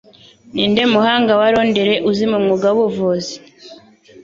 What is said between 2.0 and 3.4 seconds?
uzwi mu mwuga Wubuvuzi